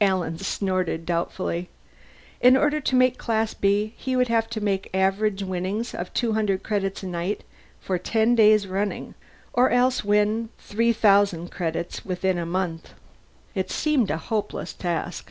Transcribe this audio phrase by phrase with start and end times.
[0.00, 1.68] Alan snorted doubtfully.
[2.40, 6.32] In order to make Class B, he would have to make average winnings of two
[6.32, 7.44] hundred credits a night
[7.78, 9.12] for ten days running,
[9.52, 12.94] or else win three thousand credits within a month.
[13.54, 15.30] It seemed a hopeless task.